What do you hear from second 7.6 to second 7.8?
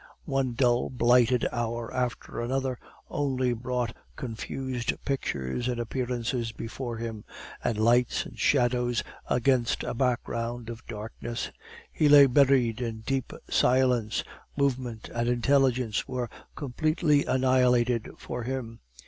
and